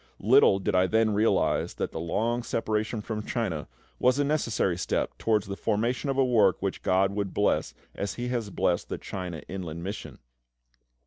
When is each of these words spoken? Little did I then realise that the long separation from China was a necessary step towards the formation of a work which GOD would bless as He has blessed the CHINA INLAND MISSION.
Little 0.23 0.57
did 0.57 0.73
I 0.73 0.87
then 0.87 1.13
realise 1.13 1.75
that 1.75 1.91
the 1.91 1.99
long 1.99 2.41
separation 2.41 3.01
from 3.01 3.23
China 3.23 3.67
was 3.99 4.17
a 4.17 4.23
necessary 4.23 4.75
step 4.75 5.15
towards 5.19 5.45
the 5.45 5.55
formation 5.55 6.09
of 6.09 6.17
a 6.17 6.25
work 6.25 6.59
which 6.59 6.81
GOD 6.81 7.11
would 7.13 7.35
bless 7.35 7.75
as 7.93 8.15
He 8.15 8.29
has 8.29 8.49
blessed 8.49 8.89
the 8.89 8.97
CHINA 8.97 9.43
INLAND 9.47 9.83
MISSION. 9.83 10.17